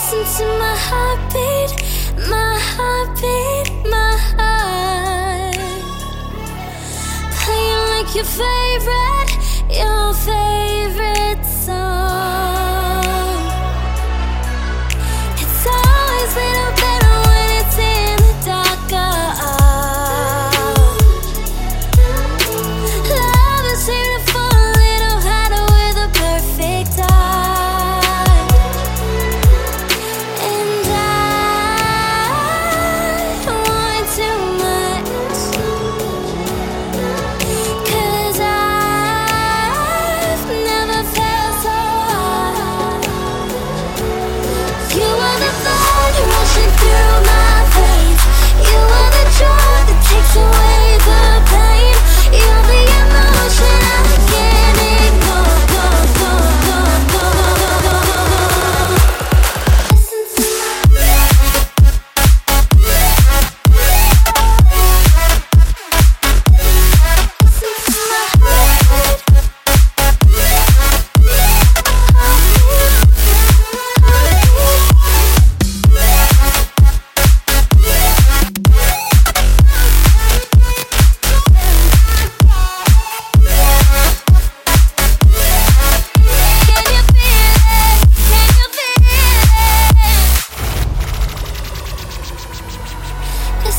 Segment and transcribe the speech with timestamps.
[0.00, 1.70] listen to my heartbeat,
[2.28, 5.56] my heartbeat, my heart.
[7.40, 9.29] Playing like your favorite.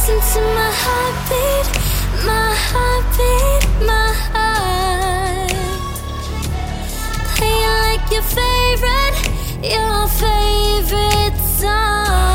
[0.02, 1.68] listen to my heartbeat,
[2.26, 5.54] my heartbeat, my heart.
[7.38, 9.18] Playing like your favorite,
[9.62, 12.31] your favorite song.